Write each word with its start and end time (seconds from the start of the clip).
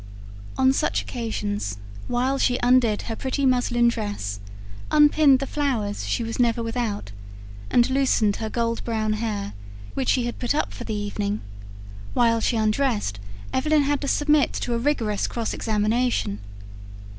On 0.57 0.73
such 0.73 1.03
occasions, 1.03 1.77
while 2.07 2.39
she 2.39 2.57
undid 2.63 3.03
her 3.03 3.15
pretty 3.15 3.45
muslin 3.45 3.87
dress, 3.87 4.39
unpinned 4.89 5.37
the 5.37 5.45
flowers 5.45 6.07
she 6.07 6.23
was 6.23 6.39
never 6.39 6.63
without, 6.63 7.11
and 7.69 7.87
loosened 7.87 8.37
her 8.37 8.49
gold 8.49 8.83
brown 8.83 9.13
hair, 9.13 9.53
which 9.93 10.09
she 10.09 10.25
had 10.25 10.39
put 10.39 10.55
up 10.55 10.73
for 10.73 10.85
the 10.85 10.95
evening: 10.95 11.41
while 12.15 12.39
she 12.41 12.57
undressed, 12.57 13.19
Evelyn 13.53 13.83
had 13.83 14.01
to 14.01 14.07
submit 14.07 14.53
to 14.53 14.73
a 14.73 14.79
rigorous 14.79 15.27
cross 15.27 15.53
examination. 15.53 16.39